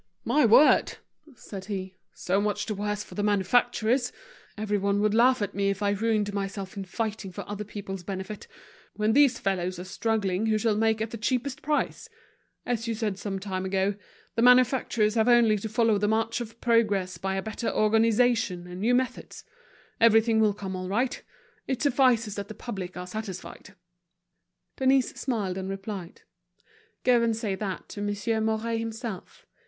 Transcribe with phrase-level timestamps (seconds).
[0.25, 0.97] "My word,"
[1.35, 4.11] said he, "so much the worse for the manufacturers!
[4.57, 8.47] Everyone would laugh at me if I ruined myself in fighting for other people's benefit,
[8.95, 12.09] when these fellows are struggling who shall make at the cheapest price!
[12.65, 13.93] As you said some time ago,
[14.33, 18.81] the manufacturers have only to follow the march of progress by a better organization and
[18.81, 19.43] new methods.
[19.99, 21.21] Everything will come all right;
[21.67, 23.75] it suffices that the public are satisfied."
[24.77, 26.23] Denise smiled and replied:
[27.03, 29.45] "Go and say that to Monsieur Mouret himself.